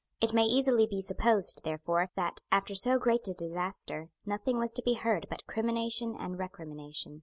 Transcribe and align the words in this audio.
It 0.19 0.33
may 0.33 0.45
easily 0.45 0.87
be 0.87 0.99
supposed, 0.99 1.61
therefore, 1.63 2.09
that, 2.15 2.41
after 2.51 2.73
so 2.73 2.97
great 2.97 3.27
a 3.27 3.35
disaster, 3.35 4.09
nothing 4.25 4.57
was 4.57 4.73
to 4.73 4.81
be 4.81 4.95
heard 4.95 5.27
but 5.29 5.45
crimination 5.45 6.15
and 6.19 6.39
recrimination. 6.39 7.19